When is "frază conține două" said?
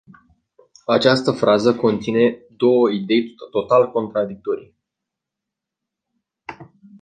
1.31-2.89